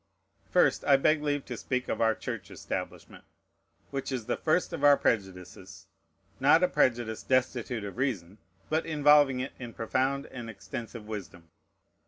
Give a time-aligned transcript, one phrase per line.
[0.49, 3.23] First I beg leave to speak of our Church Establishment,
[3.91, 5.85] which is the first of our prejudices,
[6.39, 11.51] not a prejudice destitute of reason, but involving in it profound and extensive wisdom.